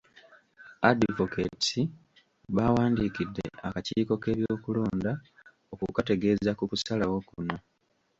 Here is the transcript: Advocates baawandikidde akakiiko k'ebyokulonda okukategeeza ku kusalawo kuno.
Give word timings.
Advocates 0.89 1.71
baawandikidde 2.55 3.45
akakiiko 3.67 4.13
k'ebyokulonda 4.21 5.11
okukategeeza 5.73 6.51
ku 6.57 6.63
kusalawo 6.71 7.17
kuno. 7.29 7.55